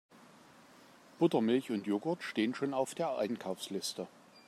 [1.19, 4.07] Buttermilch und Jogurt stehen schon auf der Einkaufsliste.